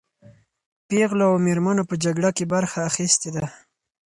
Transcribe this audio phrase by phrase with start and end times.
[0.87, 3.45] پېغلو او مېرمنو په جګړه کې برخه اخیستې ده.